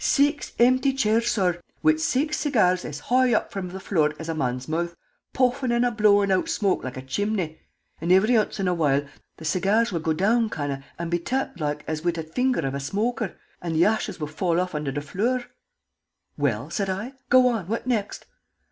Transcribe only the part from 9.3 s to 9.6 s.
the